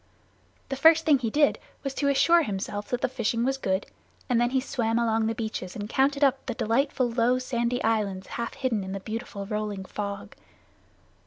The 0.69 0.75
first 0.75 1.05
thing 1.05 1.19
he 1.19 1.29
did 1.29 1.59
was 1.83 1.93
to 1.93 2.07
assure 2.07 2.41
himself 2.41 2.87
that 2.89 3.01
the 3.01 3.07
fishing 3.07 3.45
was 3.45 3.59
good, 3.59 3.85
and 4.27 4.41
then 4.41 4.49
he 4.49 4.59
swam 4.59 4.97
along 4.97 5.27
the 5.27 5.35
beaches 5.35 5.75
and 5.75 5.87
counted 5.87 6.23
up 6.23 6.43
the 6.47 6.55
delightful 6.55 7.07
low 7.07 7.37
sandy 7.37 7.83
islands 7.83 8.25
half 8.25 8.55
hidden 8.55 8.83
in 8.83 8.93
the 8.93 8.99
beautiful 8.99 9.45
rolling 9.45 9.85
fog. 9.85 10.35